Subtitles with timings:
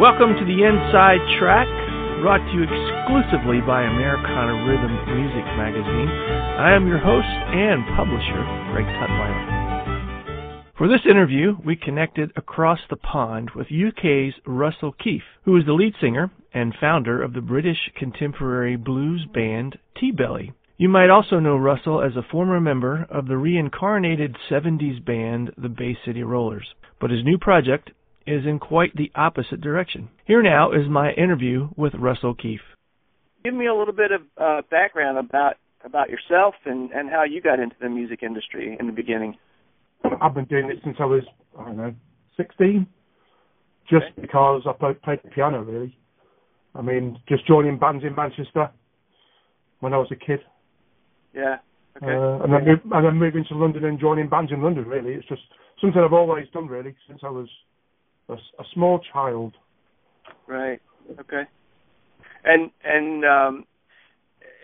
[0.00, 1.68] Welcome to the Inside Track,
[2.22, 6.08] brought to you exclusively by Americana Rhythm Music Magazine.
[6.08, 8.40] I am your host and publisher,
[8.72, 10.72] Greg Tutwiler.
[10.78, 15.74] For this interview, we connected across the pond with UK's Russell Keefe, who is the
[15.74, 20.54] lead singer and founder of the British contemporary blues band T-Belly.
[20.78, 25.68] You might also know Russell as a former member of the reincarnated 70s band the
[25.68, 26.66] Bay City Rollers.
[26.98, 27.90] But his new project
[28.26, 30.08] is in quite the opposite direction.
[30.26, 32.60] Here now is my interview with Russell Keefe.
[33.44, 37.40] Give me a little bit of uh, background about about yourself and and how you
[37.40, 39.36] got into the music industry in the beginning.
[40.20, 41.22] I've been doing it since I was
[41.58, 41.94] I don't know
[42.36, 42.86] 16,
[43.90, 44.22] just okay.
[44.22, 45.96] because I played, played the piano really.
[46.74, 48.70] I mean, just joining bands in Manchester
[49.80, 50.40] when I was a kid.
[51.34, 51.56] Yeah.
[51.96, 52.06] Okay.
[52.06, 54.86] Uh, and then move, and then moving to London and joining bands in London.
[54.86, 55.42] Really, it's just
[55.80, 57.48] something I've always done really since I was
[58.28, 59.54] a, a small child.
[60.46, 60.80] Right.
[61.20, 61.42] Okay.
[62.44, 63.64] And and um,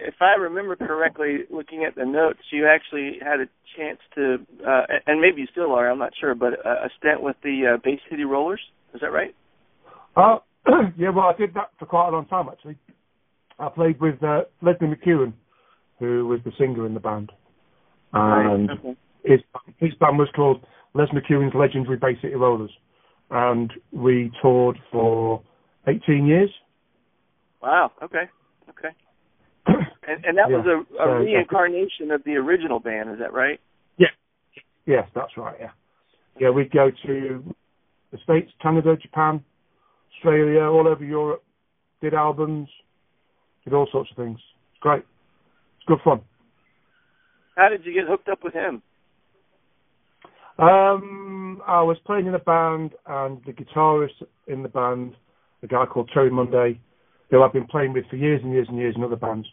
[0.01, 3.47] if I remember correctly, looking at the notes, you actually had a
[3.77, 5.91] chance to, uh, and maybe you still are.
[5.91, 8.61] I'm not sure, but a, a stint with the uh, Bay City Rollers.
[8.95, 9.35] Is that right?
[10.17, 10.39] Uh,
[10.99, 11.11] yeah.
[11.11, 12.79] Well, I did that for quite a long time actually.
[13.59, 15.33] I played with uh, Leslie McKeown,
[15.99, 17.33] who was the singer in the band,
[18.13, 18.79] and right.
[18.79, 18.97] okay.
[19.25, 19.41] his
[19.79, 22.71] his band was called Les McKeown's Legendary Bay City Rollers
[23.31, 25.43] and we toured for
[25.87, 26.51] 18 years.
[27.63, 27.93] Wow.
[28.03, 28.25] Okay.
[28.69, 28.95] Okay.
[29.67, 30.57] and, and that yeah.
[30.57, 33.11] was a, a so, reincarnation of the original band.
[33.11, 33.61] Is that right?
[33.99, 34.09] Yeah.
[34.87, 35.57] Yes, that's right.
[35.61, 35.71] Yeah.
[36.41, 37.55] Yeah, we'd go to
[38.13, 39.43] the States, Canada, Japan,
[40.15, 41.43] Australia, all over Europe.
[42.01, 42.69] Did albums,
[43.65, 44.39] did all sorts of things.
[44.73, 45.03] It's great.
[45.79, 46.21] It's good fun.
[47.57, 48.83] How did you get hooked up with him?
[50.59, 55.15] Um, I was playing in a band, and the guitarist in the band,
[55.63, 56.81] a guy called Terry Monday,
[57.31, 59.47] who I've been playing with for years and years and years in other bands,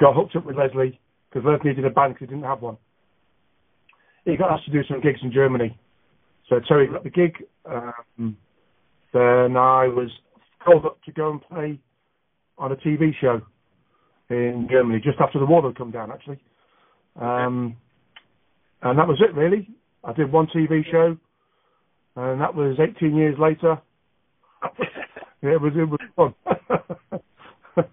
[0.00, 2.78] got hooked up with Leslie because Leslie needed a band because he didn't have one.
[4.24, 5.78] He got asked to do some gigs in Germany,
[6.48, 7.34] so Terry got the gig.
[7.66, 8.36] Um,
[9.12, 10.10] then I was
[10.64, 11.80] called up to go and play
[12.56, 13.42] on a TV show
[14.30, 16.38] in Germany just after the wall had come down, actually.
[17.20, 17.76] Um,
[18.82, 19.68] and that was it, really.
[20.04, 21.16] I did one TV show,
[22.16, 23.80] and that was 18 years later.
[25.42, 26.34] yeah, it was it was fun.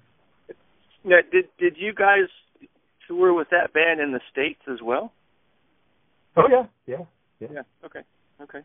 [1.03, 2.29] now, did did you guys
[3.07, 5.11] tour with that band in the states as well?
[6.35, 7.05] Oh yeah, yeah,
[7.39, 7.47] yeah.
[7.53, 7.61] Yeah.
[7.85, 8.01] Okay.
[8.41, 8.59] Okay.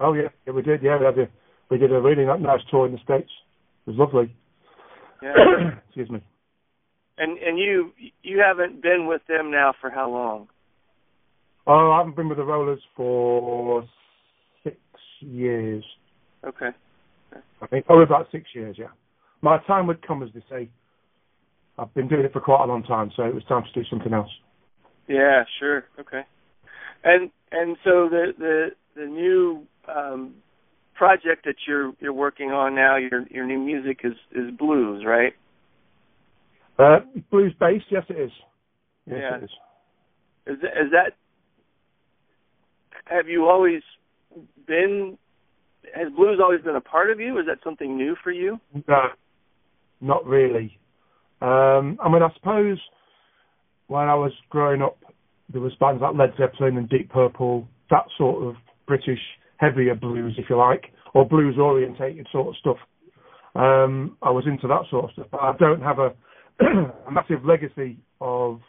[0.00, 0.82] Oh yeah, yeah, we did.
[0.82, 1.28] Yeah, we did.
[1.28, 1.30] A,
[1.70, 3.30] we did a really nice tour in the states.
[3.86, 4.34] It was lovely.
[5.22, 5.34] Yeah.
[5.86, 6.22] Excuse me.
[7.18, 10.48] And and you you haven't been with them now for how long?
[11.68, 13.84] Oh, I haven't been with the Rollers for
[14.64, 14.76] six
[15.20, 15.84] years.
[16.42, 16.70] Okay.
[17.60, 18.86] I think oh about six years, yeah.
[19.42, 20.70] My time would come, as they say.
[21.78, 23.86] I've been doing it for quite a long time, so it was time to do
[23.88, 24.30] something else.
[25.08, 25.84] Yeah, sure.
[26.00, 26.22] Okay.
[27.04, 29.64] And and so the the the new
[29.94, 30.34] um,
[30.94, 35.34] project that you're you're working on now, your your new music is is blues, right?
[36.78, 37.00] Uh,
[37.30, 38.30] blues based, yes, it is.
[39.06, 39.36] Yes, yeah.
[39.36, 39.50] it is.
[40.46, 41.12] Is that, is that
[43.10, 43.82] have you always
[44.66, 45.18] been?
[45.94, 47.38] Has blues always been a part of you?
[47.38, 48.60] Is that something new for you?
[48.86, 49.04] No,
[50.00, 50.78] not really.
[51.40, 52.78] Um, I mean, I suppose
[53.86, 54.98] when I was growing up,
[55.50, 58.54] there was bands like Led Zeppelin and Deep Purple, that sort of
[58.86, 59.20] British
[59.56, 62.76] heavier blues, if you like, or blues orientated sort of stuff.
[63.54, 66.12] Um, I was into that sort of stuff, but I don't have a,
[67.06, 68.60] a massive legacy of,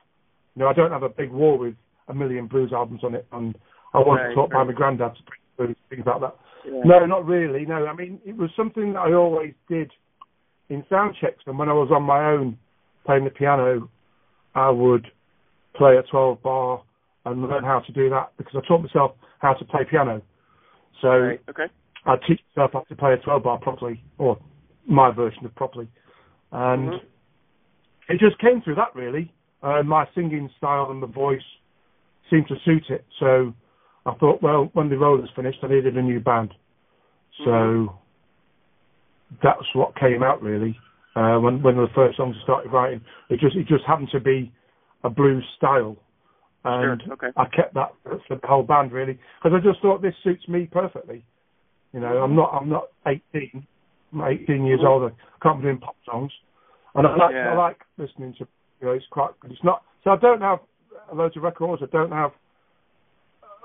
[0.55, 1.75] you know, I don't have a big wall with
[2.07, 3.55] a million blues albums on it, and
[3.93, 4.65] I wasn't right, taught right.
[4.65, 5.21] by my granddad to
[5.57, 6.35] blues, things like that.
[6.65, 6.81] Yeah.
[6.85, 7.65] No, not really.
[7.65, 9.91] No, I mean it was something that I always did
[10.69, 12.57] in sound checks, and when I was on my own
[13.05, 13.89] playing the piano,
[14.55, 15.07] I would
[15.75, 16.83] play a 12 bar
[17.25, 20.21] and learn how to do that because I taught myself how to play piano.
[21.01, 21.41] So Right.
[21.49, 21.67] Okay.
[22.05, 24.37] I teach myself how to play a 12 bar properly, or
[24.85, 25.87] my version of properly,
[26.51, 27.01] and Mhm.
[28.09, 29.31] it just came through that really.
[29.61, 31.43] Uh, my singing style and the voice
[32.29, 33.53] seemed to suit it, so
[34.05, 36.53] I thought, well, when the Rollers finished, I needed a new band,
[37.43, 37.99] so
[39.43, 40.77] that's what came out really.
[41.15, 44.19] Uh, when when the first songs I started writing, it just it just happened to
[44.19, 44.51] be
[45.03, 45.97] a blues style,
[46.63, 47.27] and Sure, okay.
[47.35, 50.67] I kept that for the whole band really because I just thought this suits me
[50.71, 51.23] perfectly.
[51.93, 53.65] You know, I'm not I'm not 18.
[54.13, 54.87] I'm 18 years Mhm.
[54.87, 55.11] old.
[55.11, 56.31] I can't be doing pop songs,
[56.95, 57.51] and I like Yeah.
[57.51, 58.47] I like listening to.
[58.79, 59.51] You know, it's quite good.
[59.51, 60.59] It's not so I don't have
[61.11, 61.81] loads of records.
[61.83, 62.31] I don't have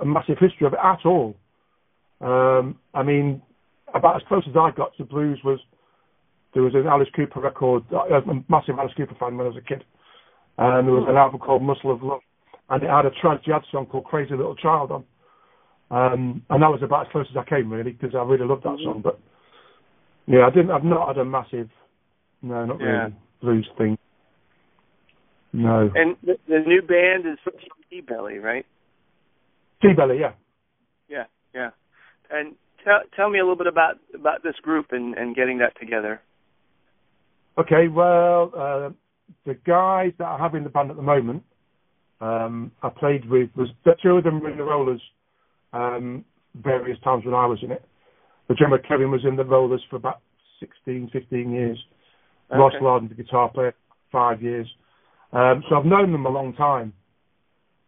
[0.00, 1.37] a massive history of it at all.
[2.20, 3.43] Um, I mean,
[3.94, 5.58] about as close as I got to blues was
[6.52, 7.85] there was an Alice Cooper record.
[7.91, 9.85] I was a massive Alice Cooper fan when I was a kid,
[10.58, 12.20] and there was an album called Muscle of Love,
[12.70, 15.05] and it had a trad jazz song called Crazy Little Child on.
[15.91, 18.62] Um, and that was about as close as I came really because I really loved
[18.64, 19.00] that song.
[19.02, 19.19] But
[20.26, 20.70] yeah, I didn't.
[20.70, 21.69] I've not had a massive,
[22.43, 22.87] no, not Yeah.
[22.87, 23.99] really blues thing.
[25.52, 27.38] No, And the, the new band is
[27.90, 28.67] T Belly, right?
[29.84, 30.32] T Belly, yeah.
[31.08, 31.25] Yeah.
[31.54, 31.70] Yeah.
[32.31, 32.54] And
[32.84, 36.20] tell tell me a little bit about about this group and and getting that together.
[37.56, 38.90] Okay, well, uh,
[39.46, 41.44] the guys that I have in the band at the moment,
[42.20, 45.00] um, I played with was the two of them were in the Rollers
[45.72, 46.25] um,
[46.56, 47.84] various times when I was in it.
[48.48, 50.20] The drummer Kevin was in the Rollers for about
[50.60, 51.78] 16, 15 years.
[52.50, 52.84] Ross Okay.
[52.84, 53.75] Larden, the guitar player,
[54.10, 54.66] five years.
[55.32, 56.92] Um, so I've known them a long time.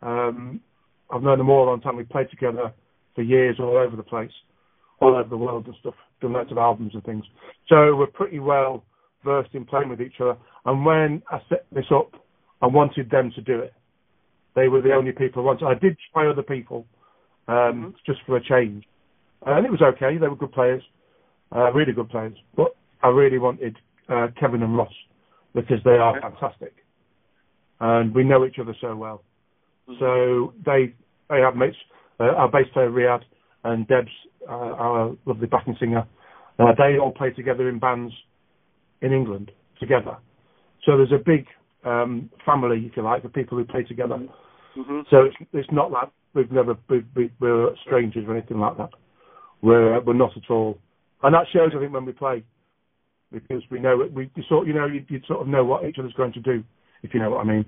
[0.02, 0.60] Um,
[1.10, 1.96] I've known them all a long time.
[1.96, 2.72] We played together
[3.14, 4.30] for years all over the place,
[5.00, 7.24] all over the world and stuff, done lots of albums and things.
[7.68, 8.84] So we're pretty well
[9.24, 10.36] versed in playing with each other.
[10.64, 12.12] And when I set this up,
[12.62, 13.72] I wanted them to do it.
[14.54, 15.66] They were the only people I wanted.
[15.66, 16.86] I did try other people,
[17.46, 18.84] um, just for a change.
[19.44, 20.16] And it was okay.
[20.18, 20.82] They were good players,
[21.54, 22.36] uh, really good players.
[22.56, 23.76] But I really wanted
[24.08, 24.92] uh, Kevin and Ross
[25.54, 26.74] because they are fantastic.
[27.80, 29.22] And we know each other so well.
[29.98, 30.94] So they
[31.30, 31.76] they have mates.
[32.18, 33.22] Uh, our bass player Riyadh
[33.64, 34.08] and Debs,
[34.48, 36.06] uh, our lovely backing singer.
[36.58, 38.12] Uh, they all play together in bands
[39.02, 40.16] in England together.
[40.84, 41.46] So there's a big
[41.84, 44.18] um, family, if you like, of people who play together.
[44.74, 48.90] hmm So it's it's not like we've never we, we're strangers or anything like that.
[49.62, 50.78] We're we're not at all,
[51.22, 52.44] and that shows I think when we play
[53.32, 54.12] because we know it.
[54.12, 56.40] We you sort you know you, you sort of know what each other's going to
[56.40, 56.62] do
[57.02, 57.64] if you know what I mean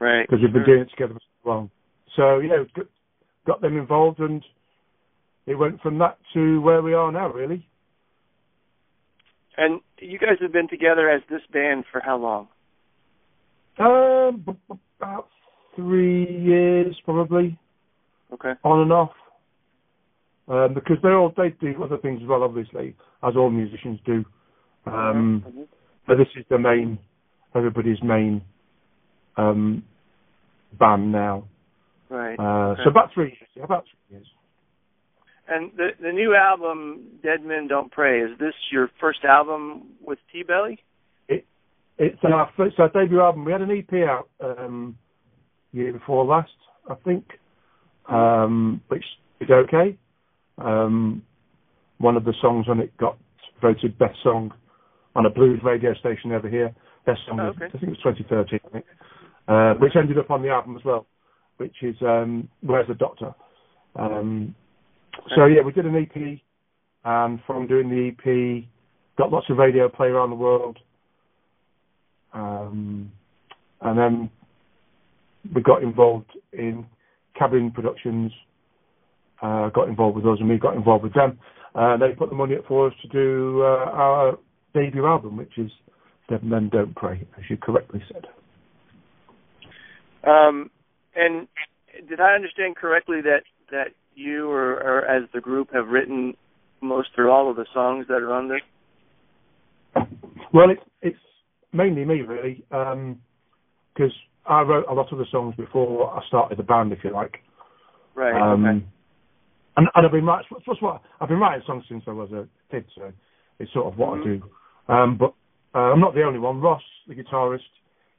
[0.00, 0.26] Right.
[0.26, 0.76] because we've been Sure.
[0.76, 1.14] doing it together
[1.48, 1.70] so long.
[2.16, 2.66] So you know
[3.46, 4.44] got, them involved and
[5.46, 7.66] it went from that to where we are now really.
[9.56, 12.48] And you guys have been together as this band for how long?
[13.78, 14.56] Um,
[15.00, 15.28] about
[15.74, 17.58] three years probably.
[18.32, 18.52] Okay.
[18.62, 19.12] on and off.
[20.48, 24.24] Um, because they all they do other things as well, obviously, as all musicians do.
[24.86, 25.66] Um, Mhm.
[26.06, 26.98] But this is the main,
[27.54, 28.40] everybody's main
[29.36, 29.82] um,
[30.78, 31.44] band now.
[32.08, 32.38] Right.
[32.38, 32.82] Uh, Okay.
[32.84, 33.48] So about three years.
[33.54, 34.26] Yeah, about three years.
[35.48, 40.18] And the the new album, Dead Men Don't Pray, is this your first album with
[40.32, 40.78] T Belly?
[41.28, 41.46] It,
[41.96, 43.44] it's our first, our debut album.
[43.44, 44.96] We had an EP out um,
[45.72, 46.50] year before last,
[46.90, 47.24] I think,
[48.08, 49.04] um, which
[49.40, 49.96] is okay.
[50.58, 51.22] Um,
[51.98, 53.16] one of the songs on it got
[53.62, 54.52] voted best song
[55.16, 56.74] on a blues radio station over here.
[57.06, 57.56] Best song, Oh, was.
[57.58, 57.98] I think it was
[58.28, 58.84] 2013, I think,
[59.48, 61.06] uh, which ended up on the album as well,
[61.56, 63.34] which is um, Where's the Doctor?
[63.96, 64.54] Um,
[65.34, 66.38] so yeah, we did an EP,
[67.04, 68.64] and from doing the EP,
[69.16, 70.78] got lots of radio play around the world.
[72.32, 73.10] Um,
[73.80, 74.30] and then
[75.54, 76.86] we got involved in
[77.38, 78.32] cabin productions,
[79.42, 81.38] uh, got involved with us, and we got involved with them.
[81.74, 84.38] Uh, they put the money up for us to do uh, our
[84.74, 85.70] debut album, which is
[86.28, 88.26] Dead Men Don't Pray, as you correctly said.
[90.24, 90.70] Um,
[91.14, 91.48] and
[92.08, 96.34] did I understand correctly that that you or, or as the group have written
[96.80, 98.60] most or all of the songs that are on this?
[100.52, 101.18] Well, it's it's
[101.72, 104.12] mainly me really, because
[104.46, 107.42] I wrote a lot of the songs before I started the band, if you like.
[108.14, 108.34] Right.
[108.34, 108.86] Um, okay.
[109.76, 110.46] And, and I've been writing,
[110.80, 113.12] what I've been writing songs since I was a kid, so
[113.60, 114.20] it's sort of what Mhm.
[114.20, 114.42] I do.
[114.92, 115.34] Um, but
[115.74, 116.60] uh, I'm not the only one.
[116.60, 117.68] Ross, the guitarist,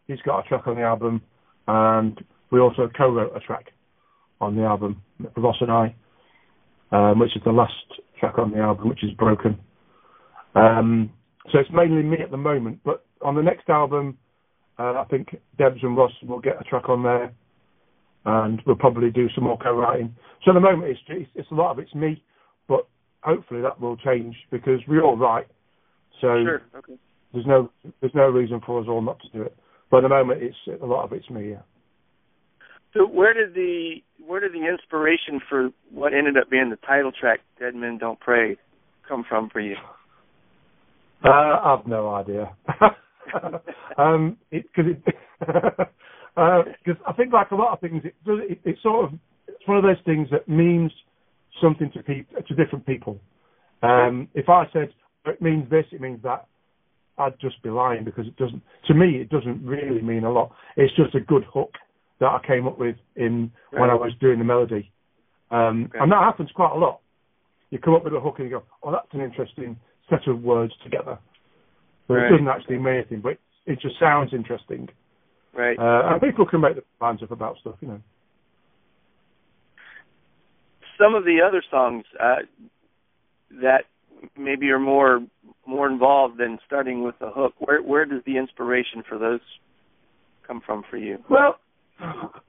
[0.08, 1.22] he's got a track on the album,
[1.70, 3.68] and we also co-wrote a track
[4.42, 5.02] on the album,
[5.38, 5.96] Ross and I,
[6.92, 7.74] um, which is the last
[8.20, 9.60] track on the album, which is Broken.
[10.56, 11.12] Um,
[11.52, 14.18] so it's mainly me at the moment, but on the next album,
[14.80, 17.32] uh, I think Debs and Ross will get a track on there,
[18.26, 20.16] and we'll probably do some more co-writing.
[20.44, 22.24] So at the moment, it's, it's, it's a lot of it's me,
[22.68, 22.88] but
[23.22, 25.48] hopefully that will change because we all write.
[26.20, 26.62] So Sure.
[26.76, 26.94] Okay.
[27.32, 27.70] there's no
[28.02, 29.56] there's no reason for us all not to do it.
[29.92, 31.52] But at the moment, it's a lot of it's me.
[31.52, 31.62] Yeah.
[32.94, 37.12] So where did the where did the inspiration for what ended up being the title
[37.12, 38.58] track, "Dead Men Don't Pray,"
[39.08, 39.76] come from for you?
[41.24, 42.56] Uh, I've no idea.
[43.98, 45.06] um, because it,
[45.40, 45.88] because
[46.38, 49.78] uh, I think like a lot of things, it, it, it's sort of it's one
[49.78, 50.92] of those things that means
[51.62, 53.20] something to people to different people.
[53.82, 54.90] Um, if I said
[55.26, 56.48] it means this, it means that,
[57.20, 58.62] I'd just be lying because it doesn't.
[58.88, 60.52] To me, it doesn't really mean a lot.
[60.78, 61.74] It's just a good hook
[62.20, 64.92] that I came up with in when I was doing the melody,
[65.52, 66.00] um, Okay.
[66.00, 67.02] and that happens quite a lot.
[67.70, 69.78] You come up with a hook and you go, "Oh, that's an interesting
[70.10, 71.18] set of words together."
[72.08, 72.26] But Right.
[72.26, 74.90] it doesn't actually mean anything, but it just sounds interesting.
[75.54, 75.78] Right.
[75.78, 78.02] Uh, and people can make the minds up about stuff, you know.
[80.98, 82.44] Some of the other songs uh,
[83.62, 83.86] that
[84.38, 85.22] maybe are more
[85.70, 87.54] more involved than starting with the hook.
[87.60, 89.40] Where where does the inspiration for those
[90.46, 91.20] come from for you?
[91.30, 91.60] Well,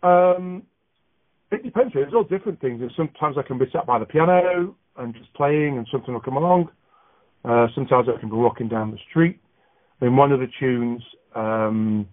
[0.03, 0.63] um,
[1.51, 1.93] it depends.
[1.95, 2.81] There's all different things.
[2.81, 6.21] And sometimes I can be sat by the piano and just playing, and something will
[6.21, 6.69] come along.
[7.45, 9.41] Uh, sometimes I can be walking down the street.
[10.01, 11.03] In one of the tunes,
[11.35, 12.07] um,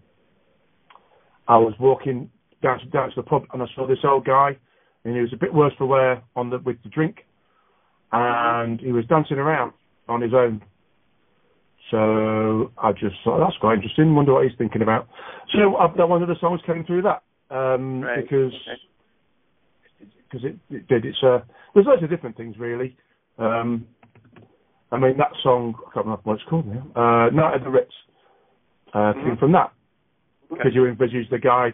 [1.47, 2.29] I was walking
[2.61, 4.57] down to, down to the pub, and I saw this old guy,
[5.03, 7.25] and he was a bit worse for wear on the with the drink,
[8.11, 9.73] and he was dancing around
[10.09, 10.61] on his own.
[11.91, 14.13] So I just thought that's quite interesting.
[14.15, 15.07] Wonder what he's thinking about.
[15.55, 18.23] So uh, that one of the songs came through that um, Right.
[18.23, 18.81] because Okay.
[20.29, 21.05] because it, it did.
[21.05, 21.39] It's uh,
[21.73, 22.97] there's loads of different things really.
[23.37, 23.85] Um,
[24.91, 26.83] I mean that song I can't remember what it's called now.
[26.95, 27.93] Uh, Night at the Ritz
[28.93, 29.39] uh, came Mhm.
[29.39, 29.71] from that
[30.51, 30.57] Okay.
[30.63, 31.73] because you envisage the guy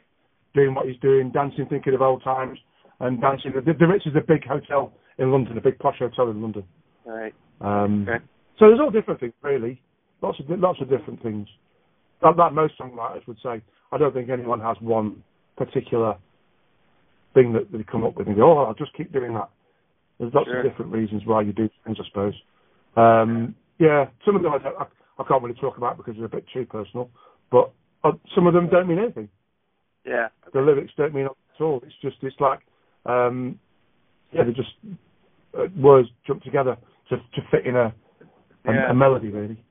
[0.53, 2.59] doing what he's doing, dancing, thinking of old times,
[2.99, 3.51] and dancing.
[3.53, 6.63] The, the Ritz is a big hotel in London, a big posh hotel in London.
[7.05, 7.33] Right.
[7.61, 8.23] Um, Okay.
[8.59, 9.81] So there's all different things, really.
[10.23, 11.47] Lots of lots of different things.
[12.21, 13.61] Like, like most songwriters would say,
[13.91, 15.21] I don't think anyone has one
[15.57, 16.15] particular
[17.33, 19.49] thing that they come up with and go, oh, I'll just keep doing that.
[20.19, 20.59] There's lots Sure.
[20.61, 22.33] of different reasons why you do things, I suppose.
[22.95, 24.85] Um, yeah, some of them I, don't, I,
[25.19, 27.09] I can't really talk about because they're a bit too personal,
[27.51, 27.71] but
[28.05, 29.27] uh, some of them don't mean anything.
[30.05, 30.27] Yeah.
[30.53, 31.81] The lyrics don't mean anything at all.
[31.83, 32.59] It's just it's like,
[33.05, 33.59] um,
[34.31, 34.73] yeah, they're just
[35.57, 36.77] uh, words jump together
[37.09, 37.93] to to fit in a
[38.65, 38.91] a, Yeah.
[38.91, 39.61] a melody, really.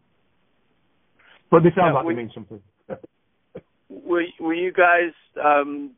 [1.52, 2.61] But they sound Now, like they mean something.
[3.90, 5.12] Were were you guys
[5.44, 5.90] um,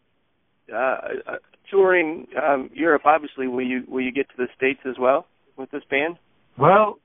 [0.70, 1.36] uh, uh,
[1.70, 3.02] touring um, Europe?
[3.04, 6.16] Obviously, will you will you get to the states as well with this band?
[6.58, 6.98] well,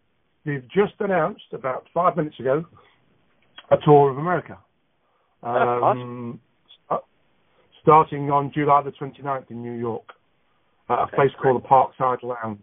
[0.45, 2.65] they've just announced about five minutes ago
[3.69, 4.57] a tour of America.
[5.43, 6.39] Oh, awesome.
[6.87, 7.05] sta-
[7.83, 10.05] starting on July the 29th in New York
[10.89, 11.51] at a Okay, place great.
[11.53, 12.59] called the Parkside Lounge.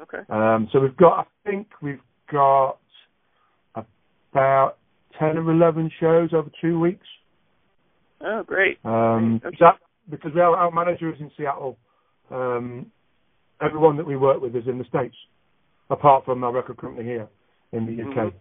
[0.00, 0.18] Okay.
[0.28, 2.00] Um, so we've got, I think we've
[2.30, 2.78] got
[4.32, 4.74] about
[5.18, 7.06] 10 or 11 shows over two weeks.
[8.20, 8.78] Oh, great.
[8.84, 9.58] Um, Great.
[9.60, 9.78] that,
[10.10, 11.78] because have, our manager is in Seattle.
[12.30, 12.86] Um,
[13.60, 15.16] everyone that we work with is in the States,
[15.90, 17.28] apart from our record company here
[17.72, 18.32] in the UK.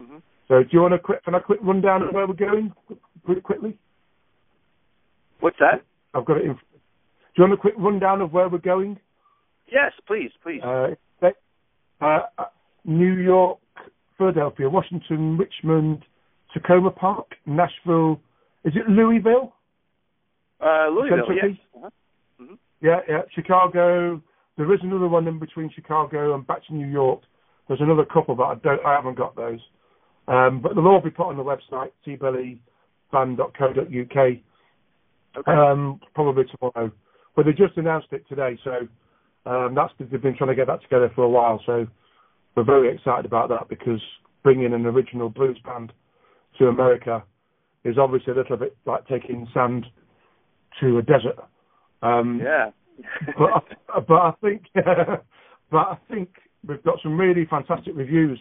[0.00, 0.06] Mhm.
[0.06, 0.22] Mhm.
[0.48, 2.72] So do you want a quick, can I quick run down of where we're going
[3.24, 3.78] quick, quickly?
[5.40, 5.82] What's that?
[6.14, 6.54] I've got it in.
[6.54, 6.60] Do
[7.36, 8.98] you want a quick rundown of where we're going?
[9.70, 10.62] Yes, please, please.
[10.62, 10.94] Uh,
[12.00, 12.44] uh, uh,
[12.84, 13.58] New York,
[14.20, 16.04] Philadelphia, Washington, Richmond,
[16.54, 18.20] Takoma Park, Nashville.
[18.66, 19.54] Is it Louisville?
[20.60, 21.24] Uh, Louisville.
[21.34, 21.56] Yes.
[21.56, 21.62] P?
[21.74, 21.88] Uh-huh.
[22.82, 23.22] Yeah, yeah.
[23.34, 24.20] Chicago.
[24.58, 27.22] There is another one in between Chicago and back to New York.
[27.66, 28.84] There's another couple, but I don't.
[28.84, 29.60] I haven't got those.
[30.28, 34.36] Um, but they'll all be put on the website tbellyband.co.uk
[35.38, 35.52] Okay.
[35.52, 36.92] um, probably tomorrow.
[37.34, 38.86] But they just announced it today, so
[39.50, 41.62] um, that's they've been trying to get that together for a while.
[41.64, 41.86] So
[42.54, 44.00] we're very excited about that because
[44.42, 45.92] bringing an original blues band
[46.58, 47.22] to America
[47.84, 49.86] is obviously a little bit like taking sand
[50.80, 51.38] to a desert.
[52.02, 52.70] Um, yeah.
[53.38, 53.64] but
[53.94, 56.28] I, but I think but I think
[56.66, 58.38] we've got some really fantastic reviews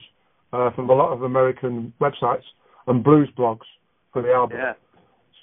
[0.54, 2.44] uh, from a lot of American websites
[2.88, 3.66] and blues blogs
[4.12, 4.58] for the album.
[4.58, 4.74] yeah.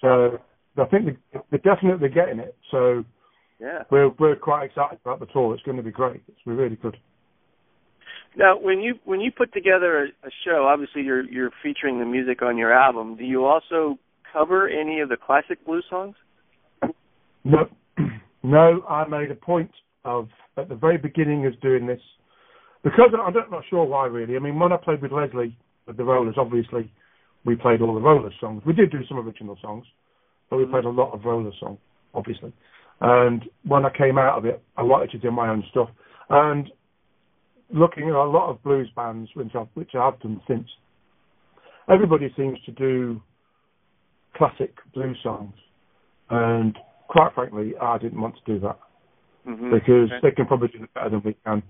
[0.01, 0.39] So
[0.79, 2.57] I think they- they're definitely getting it.
[2.71, 3.05] So
[3.61, 3.85] Yeah.
[3.91, 5.55] we're we're quite excited about the tour.
[5.55, 6.21] It's going to be great.
[6.29, 6.97] It's be really good.
[8.37, 12.05] Now, when you when you put together a, a show, obviously you're you're featuring the
[12.05, 13.17] music on your album.
[13.17, 13.99] Do you also
[14.31, 16.17] cover any of the classic blues songs?
[17.45, 17.69] No,
[18.43, 18.83] no.
[18.89, 19.71] I made a point
[20.05, 20.29] of
[20.59, 22.01] at the very beginning of doing this
[22.85, 24.37] because I'm not sure why really.
[24.37, 26.93] I mean, when I played with Leslie with the Rollers, obviously
[27.47, 28.63] we played all the Rollers songs.
[28.67, 29.87] We did do some original songs,
[30.51, 30.73] but we mm-hmm.
[30.73, 31.79] played a lot of Rollers songs,
[32.13, 32.53] obviously.
[33.01, 35.89] And when I came out of it, I wanted to do my own stuff.
[36.29, 36.71] And
[37.73, 40.69] looking at a lot of blues bands, which I've, which I've done since,
[41.93, 43.21] everybody seems to do
[44.37, 45.55] classic blues songs.
[46.31, 46.77] And
[47.09, 48.79] quite frankly, I didn't want to do that
[49.47, 49.73] mm-hmm.
[49.73, 50.21] because okay.
[50.23, 51.63] they can probably do it better than we can.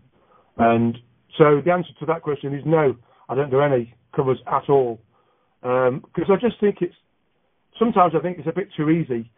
[0.59, 0.97] And
[1.39, 2.97] so the answer to that question is no,
[3.29, 5.01] I don't do any covers at all.
[5.61, 6.95] Because um, I just think it's,
[7.79, 9.31] sometimes I think it's a bit too easy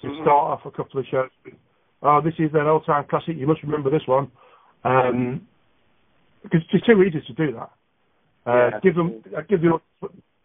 [0.00, 0.22] to mm-hmm.
[0.22, 1.54] start off a couple of shows with,
[2.02, 4.30] oh, this is an old time classic, you must remember this one.
[4.84, 5.46] Um,
[6.42, 7.70] because it's too easy to do that.
[8.46, 8.80] Uh, yeah.
[8.82, 9.80] Give them, uh, give you,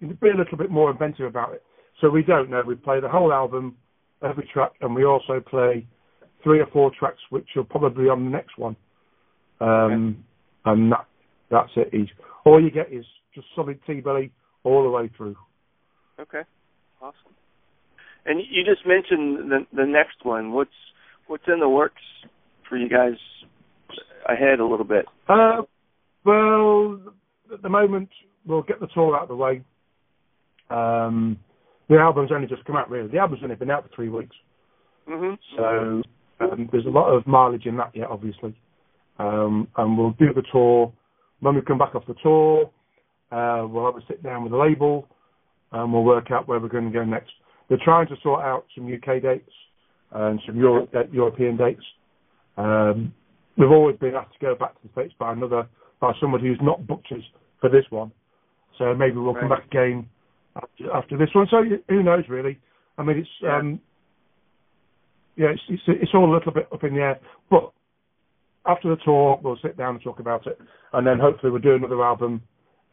[0.02, 1.64] be a little bit more inventive about it.
[2.02, 2.62] So we don't know.
[2.66, 3.78] We play the whole album,
[4.22, 5.88] every track, and we also play
[6.44, 8.76] three or four tracks which are probably on the next one.
[9.62, 10.26] Um,
[10.66, 10.72] okay.
[10.72, 11.06] And that,
[11.50, 11.90] that's it.
[11.92, 12.08] He's,
[12.46, 14.32] all you get is just solid T-belly
[14.64, 15.36] all the way through.
[16.20, 16.42] Okay,
[17.02, 17.34] awesome.
[18.26, 20.54] And you just mentioned the the next one.
[20.54, 20.70] What's
[21.28, 22.02] what's in the works
[22.70, 23.18] for you guys
[24.30, 25.06] ahead a little bit?
[25.28, 25.64] Uh,
[26.26, 27.00] well,
[27.54, 28.10] at the moment
[28.46, 29.64] we'll get the tour out of the way.
[30.70, 31.38] Um,
[31.90, 32.90] the album's only just come out.
[32.90, 34.36] Really, the album's only been out for three weeks.
[35.10, 35.34] Mm-hmm.
[35.58, 36.02] So
[36.40, 38.56] um, there's a lot of mileage in that yet, obviously.
[39.20, 40.92] Um, and we'll do the tour.
[41.42, 42.72] When we come back off the tour,
[43.32, 45.08] uh, we'll have a sit down with the label,
[45.72, 47.32] and we'll work out where we're going to go next.
[47.68, 49.52] They're trying to sort out some UK dates
[50.12, 51.84] and some Euro- uh, European dates.
[52.58, 53.14] Um,
[53.58, 55.68] we've always been asked to go back to the States by another,
[56.04, 57.24] by somebody who's not butchers
[57.62, 58.12] for this one.
[58.78, 59.40] So maybe we'll right.
[59.40, 60.10] come back again
[60.56, 61.48] after, after, this one.
[61.50, 62.60] So who knows, really?
[62.98, 63.80] I mean, it's yeah, um,
[65.38, 67.20] yeah it's, it's, it's all a little bit up in the air.
[67.50, 67.72] But
[68.66, 70.60] after the tour, we'll sit down and talk about it,
[70.92, 72.42] and then hopefully we'll do another album.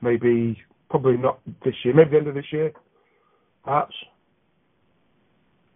[0.00, 0.57] Maybe
[0.88, 2.73] probably not this year, maybe the end of this year,
[3.65, 3.95] perhaps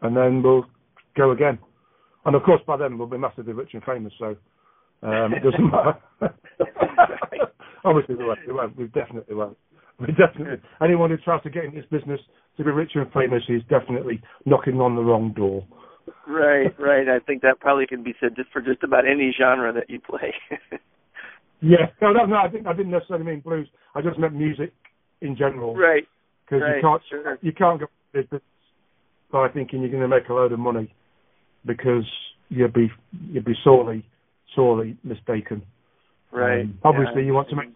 [0.05, 0.67] and then we'll
[1.17, 1.59] go again.
[2.27, 4.37] And of course, by then we'll be massively rich and famous, so
[5.05, 5.99] um, it doesn't matter.
[7.85, 8.39] Obviously, we won't.
[8.47, 8.77] We won't.
[8.77, 9.59] We definitely won't.
[10.01, 10.67] We definitely.
[10.83, 12.21] Anyone who tries to get in this business
[12.57, 15.67] to be rich and famous is definitely knocking on the wrong door.
[16.27, 17.09] Right, right.
[17.09, 20.01] I think that probably can be said just for just about any genre that you
[20.01, 20.33] play.
[21.61, 22.37] yeah, no, no, no.
[22.37, 22.67] I didn't.
[22.67, 23.69] I didn't necessarily mean blues.
[23.95, 24.73] I just meant music
[25.21, 25.77] in general.
[25.77, 26.05] Right.
[26.47, 27.39] Because right, you can't, sure.
[27.43, 28.41] you can't go
[29.33, 30.95] by thinking you're going to make a load of money
[31.67, 32.05] because
[32.49, 32.91] you'd be
[33.31, 34.07] you'd be sorely
[34.55, 35.63] sorely mistaken.
[36.33, 36.63] Right.
[36.63, 37.27] Um, obviously, yeah.
[37.27, 37.69] you want to make,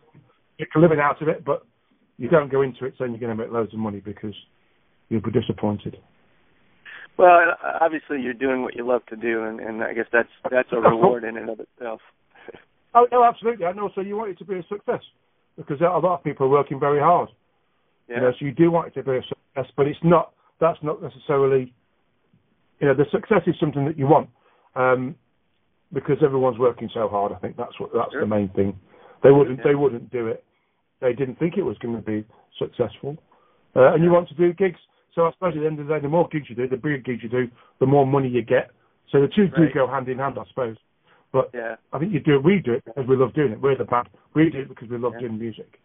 [0.58, 1.64] make a living out of it, but
[2.16, 4.34] you don't go into it saying you're going to make loads of money because
[5.08, 5.96] you'll be disappointed.
[7.16, 10.68] Well, obviously, you're doing what you love to do, and, and I guess that's that's
[10.72, 12.00] a reward in and of itself.
[12.94, 13.66] oh, no, absolutely.
[13.66, 15.02] And also, you want it to be a success
[15.56, 17.28] because a lot of people are working very hard.
[18.08, 18.16] Yeah.
[18.16, 20.78] You know, so you do want it to be a success, but it's not that's
[20.82, 21.72] not necessarily,
[22.80, 24.28] you know, the success is something that you want
[24.74, 25.14] um,
[25.92, 27.32] because everyone's working so hard.
[27.32, 28.20] I think that's what that's sure.
[28.20, 28.78] the main thing.
[29.22, 29.64] They wouldn't yeah.
[29.64, 30.44] they wouldn't do it.
[31.00, 32.24] They didn't think it was going to be
[32.58, 33.16] successful,
[33.76, 34.78] uh, and you want to do gigs.
[35.14, 36.76] So I suppose at the end of the day, the more gigs you do, the
[36.76, 37.48] bigger gigs you do,
[37.80, 38.70] the more money you get.
[39.10, 39.68] So the two right.
[39.68, 40.76] do go hand in hand, I suppose.
[41.32, 41.76] But yeah.
[41.92, 43.60] I think you do we do it because we love doing it.
[43.60, 44.08] We're the band.
[44.34, 45.28] We do it because we love yeah.
[45.28, 45.78] doing music.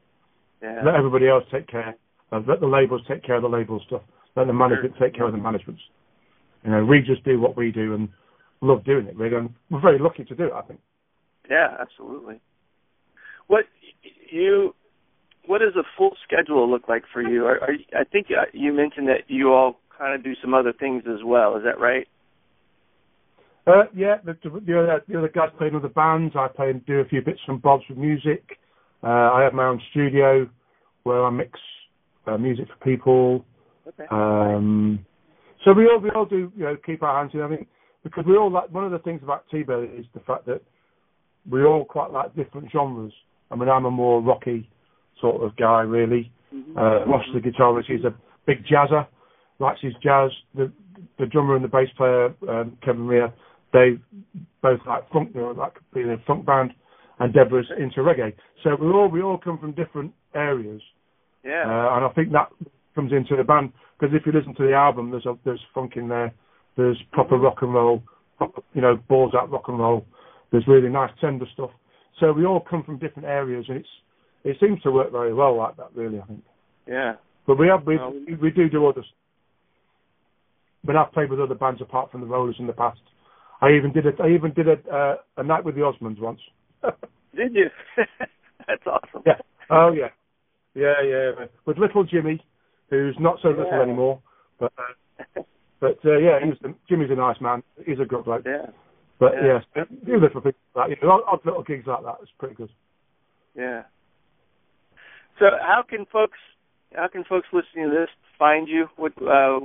[0.61, 0.81] Yeah.
[0.85, 1.95] Let everybody else take care.
[2.31, 4.01] Let the labels take care of the label stuff.
[4.35, 5.77] Let the management take care of the management.
[6.63, 8.09] You know, we just do what we do and
[8.63, 9.15] love doing it.
[9.15, 10.53] Really, and we're very lucky to do it.
[10.53, 10.79] I think.
[11.49, 12.39] Yeah, absolutely.
[13.47, 13.65] What
[14.31, 14.73] you
[15.45, 17.45] what does a full schedule look like for you?
[17.45, 20.73] Are, are, I think uh, you mentioned that you all kind of do some other
[20.73, 21.57] things as well.
[21.57, 22.07] Is that right?
[23.65, 26.33] Uh, yeah, the, the, other, the other guys play in other bands.
[26.37, 28.57] I play and do a few bits and bobs with music.
[29.01, 30.49] Uh, I have my own studio
[31.03, 31.59] where I mix
[32.27, 33.45] uh, music for people.
[33.87, 34.05] Okay.
[34.11, 35.05] Um,
[35.63, 37.41] so we all we all do you know keep our hands in.
[37.41, 37.65] I mean,
[38.03, 40.61] because we all like one of the things about T-Belly is the fact that
[41.49, 43.13] we all quite like different genres.
[43.51, 44.69] I mean, I'm a more rocky
[45.19, 46.31] sort of guy, really.
[46.53, 46.77] Mm-hmm.
[46.77, 48.13] Uh, Ross, the guitarist, he's a
[48.45, 49.07] big jazzer,
[49.59, 50.31] likes his jazz.
[50.55, 50.71] The
[51.19, 53.27] the drummer and the bass player, um, Kevin Rea,
[53.71, 53.97] they
[54.61, 55.33] both like funk.
[55.33, 56.71] They're like being a funk band,
[57.19, 58.33] and Deborah's into reggae.
[58.63, 60.81] So we all we all come from different areas.
[61.43, 61.63] Yeah.
[61.65, 62.49] Uh, and I think that
[62.95, 65.93] comes into the band because if you listen to the album, there's a, there's funk
[65.95, 66.33] in there,
[66.77, 68.03] there's proper rock and roll,
[68.37, 70.05] proper, you know, balls out rock and roll.
[70.51, 71.71] There's really nice tender stuff.
[72.19, 73.87] So we all come from different areas, and it's
[74.43, 75.89] it seems to work very well like that.
[75.95, 76.43] Really, I think.
[76.87, 77.13] Yeah.
[77.47, 77.97] But we have we
[78.41, 79.05] we do do others.
[80.83, 82.99] But I've played with other bands apart from the Rollers in the past.
[83.61, 86.39] I even did a I even did a uh, a night with the Osmonds once.
[87.35, 87.69] Did you?
[88.67, 89.23] That's awesome.
[89.25, 89.37] Yeah.
[89.69, 90.09] Oh yeah.
[90.75, 91.45] Yeah, yeah.
[91.65, 92.43] With little Jimmy,
[92.89, 93.81] who's not so little Yeah.
[93.81, 94.19] anymore,
[94.59, 95.41] but uh,
[95.83, 97.61] but uh, yeah, he was Jimmy's a nice man.
[97.85, 98.43] He's a good bloke.
[98.45, 98.67] Yeah.
[99.19, 99.59] But Yeah.
[99.75, 100.97] yes, do little things like that.
[101.01, 102.15] You know, odd, little gigs like that.
[102.21, 102.69] It's pretty good.
[103.55, 103.83] Yeah.
[105.39, 106.37] So how can folks
[106.95, 108.87] how can folks listening to this find you?
[108.95, 109.59] What uh,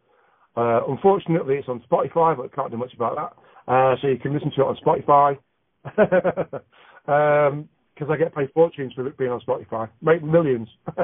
[0.55, 3.71] Uh, unfortunately, it's on Spotify, but I can't do much about that.
[3.71, 5.37] Uh, so you can listen to it on Spotify.
[7.05, 9.89] Because I get paid fortunes for it being on Spotify.
[10.01, 10.69] Make millions.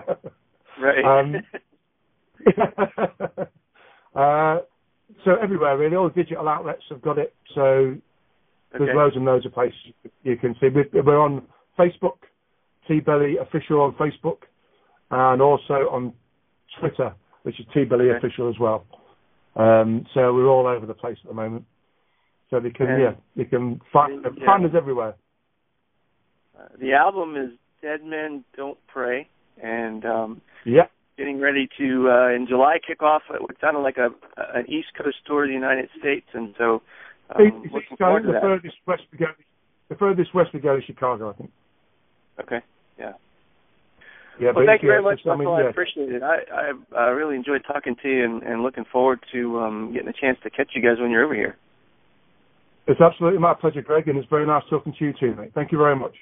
[0.81, 1.05] Right.
[1.05, 1.35] Um,
[4.15, 4.57] uh,
[5.23, 7.33] so everywhere really, all the digital outlets have got it.
[7.53, 7.95] So
[8.71, 8.93] there's okay.
[8.93, 9.77] loads and loads of places
[10.23, 10.67] you can see.
[10.67, 11.43] We're, we're on
[11.79, 12.17] Facebook,
[12.87, 14.39] T Belly Official on Facebook,
[15.11, 16.13] and also on
[16.79, 17.13] Twitter,
[17.43, 18.17] which is T Belly Okay.
[18.17, 18.85] Official as well.
[19.55, 21.65] Um, so we're all over the place at the moment.
[22.49, 24.45] So they can, And- yeah, you can find, Yeah.
[24.45, 25.15] find us everywhere.
[26.57, 29.27] Uh, the album is Dead Men Don't Pray,
[29.61, 30.87] and um, Yeah,
[31.17, 34.11] getting ready to uh, in July kick off what sounded like a
[34.53, 36.81] an East Coast tour of the United States, and so
[37.31, 38.41] um, It's- looking going- forward to the that.
[38.41, 39.27] furthest west we go,
[39.89, 41.51] the furthest west we go is Chicago, I think.
[42.41, 42.61] Okay.
[42.99, 43.13] Yeah.
[44.39, 45.53] Yeah, Well, but thank you very much, Michael.
[45.53, 45.61] I.
[45.61, 46.21] I appreciate it.
[46.21, 50.09] I, I I really enjoyed talking to you, and, and looking forward to um, getting
[50.09, 51.55] a chance to catch you guys when you're over here.
[52.87, 55.51] It's absolutely my pleasure, Greg, and it's very nice talking to you too, mate.
[55.55, 56.13] Thank you very much.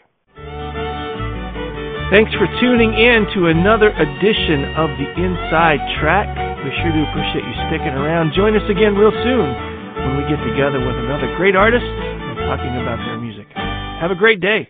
[2.11, 6.29] Thanks for tuning in to another edition of the Inside Track.
[6.63, 8.33] We sure do appreciate you sticking around.
[8.37, 9.49] Join us again real soon
[9.97, 13.47] when we get together with another great artist and talking about their music.
[13.99, 14.69] Have a great day.